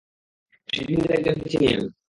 [0.69, 1.87] এডমিনদের একজনকে চিনি আমি।